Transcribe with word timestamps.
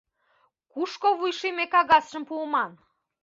Кушко 0.71 1.09
вуйшийме 1.19 1.65
кагазым 1.73 2.23
пуыман? 2.29 2.71